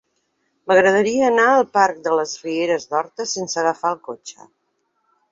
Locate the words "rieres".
2.45-2.87